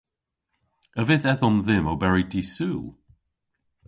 [0.99, 2.81] A vydh edhom dhymm oberi dy'Sul?